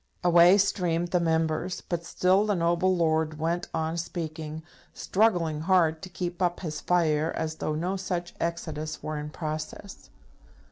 [0.23, 4.63] Away streamed the Members, but still the noble lord went on speaking,
[4.95, 10.09] struggling hard to keep up his fire as though no such exodus were in process.